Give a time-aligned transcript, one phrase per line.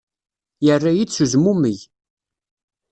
[0.65, 1.77] Yerra-iyi-d s uzmummeg.